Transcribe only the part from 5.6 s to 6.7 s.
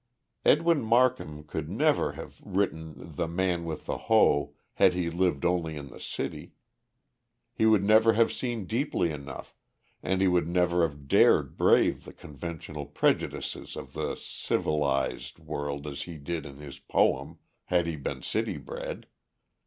in the city.